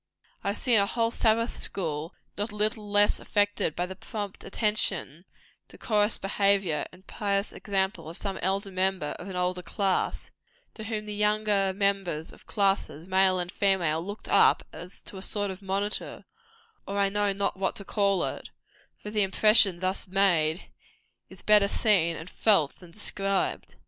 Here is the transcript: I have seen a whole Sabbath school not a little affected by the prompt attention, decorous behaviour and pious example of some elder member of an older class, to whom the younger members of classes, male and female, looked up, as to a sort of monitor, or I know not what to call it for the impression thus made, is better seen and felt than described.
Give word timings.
I 0.43 0.47
have 0.47 0.57
seen 0.57 0.79
a 0.79 0.87
whole 0.87 1.11
Sabbath 1.11 1.57
school 1.57 2.15
not 2.35 2.51
a 2.51 2.55
little 2.55 2.97
affected 2.97 3.75
by 3.75 3.85
the 3.85 3.95
prompt 3.95 4.43
attention, 4.43 5.25
decorous 5.67 6.17
behaviour 6.17 6.87
and 6.91 7.05
pious 7.05 7.53
example 7.53 8.09
of 8.09 8.17
some 8.17 8.39
elder 8.39 8.71
member 8.71 9.11
of 9.19 9.29
an 9.29 9.35
older 9.35 9.61
class, 9.61 10.31
to 10.73 10.85
whom 10.85 11.05
the 11.05 11.13
younger 11.13 11.71
members 11.71 12.33
of 12.33 12.47
classes, 12.47 13.07
male 13.07 13.37
and 13.37 13.51
female, 13.51 14.01
looked 14.03 14.27
up, 14.27 14.65
as 14.73 15.03
to 15.03 15.17
a 15.17 15.21
sort 15.21 15.51
of 15.51 15.61
monitor, 15.61 16.25
or 16.87 16.97
I 16.97 17.09
know 17.09 17.31
not 17.31 17.55
what 17.57 17.75
to 17.75 17.85
call 17.85 18.23
it 18.23 18.49
for 19.03 19.11
the 19.11 19.21
impression 19.21 19.81
thus 19.81 20.07
made, 20.07 20.71
is 21.29 21.43
better 21.43 21.67
seen 21.67 22.15
and 22.15 22.27
felt 22.27 22.79
than 22.79 22.89
described. 22.89 23.75